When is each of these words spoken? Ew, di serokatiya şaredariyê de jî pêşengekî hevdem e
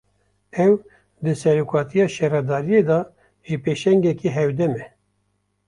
Ew, 0.63 0.71
di 1.23 1.33
serokatiya 1.41 2.05
şaredariyê 2.15 2.81
de 2.89 2.99
jî 3.45 3.55
pêşengekî 3.63 4.29
hevdem 4.37 4.73
e 4.83 4.85